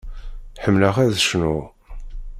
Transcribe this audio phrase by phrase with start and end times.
[0.63, 1.63] Ḥemmleɣ ad cnuɣ.